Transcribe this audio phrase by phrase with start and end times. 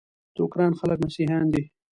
[0.33, 1.63] د اوکراین خلک مسیحیان دي.